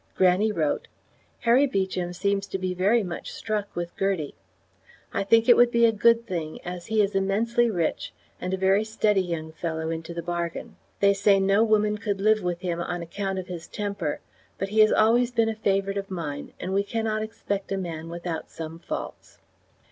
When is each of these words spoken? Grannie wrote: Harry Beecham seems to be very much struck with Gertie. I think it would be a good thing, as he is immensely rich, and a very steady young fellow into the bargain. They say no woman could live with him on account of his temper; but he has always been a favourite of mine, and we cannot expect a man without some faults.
Grannie 0.15 0.51
wrote: 0.51 0.87
Harry 1.41 1.67
Beecham 1.67 2.11
seems 2.11 2.47
to 2.47 2.57
be 2.57 2.73
very 2.73 3.03
much 3.03 3.31
struck 3.31 3.75
with 3.75 3.95
Gertie. 3.95 4.33
I 5.13 5.23
think 5.23 5.47
it 5.47 5.55
would 5.55 5.69
be 5.69 5.85
a 5.85 5.91
good 5.91 6.25
thing, 6.25 6.59
as 6.65 6.87
he 6.87 7.03
is 7.03 7.13
immensely 7.13 7.69
rich, 7.69 8.11
and 8.39 8.51
a 8.51 8.57
very 8.57 8.83
steady 8.83 9.21
young 9.21 9.51
fellow 9.51 9.91
into 9.91 10.11
the 10.15 10.23
bargain. 10.23 10.75
They 11.01 11.13
say 11.13 11.39
no 11.39 11.63
woman 11.63 11.99
could 11.99 12.19
live 12.19 12.41
with 12.41 12.61
him 12.61 12.81
on 12.81 13.03
account 13.03 13.37
of 13.37 13.45
his 13.45 13.67
temper; 13.67 14.21
but 14.57 14.69
he 14.69 14.79
has 14.79 14.91
always 14.91 15.29
been 15.29 15.49
a 15.49 15.55
favourite 15.55 15.99
of 15.99 16.09
mine, 16.09 16.53
and 16.59 16.73
we 16.73 16.81
cannot 16.83 17.21
expect 17.21 17.71
a 17.71 17.77
man 17.77 18.09
without 18.09 18.49
some 18.49 18.79
faults. 18.79 19.37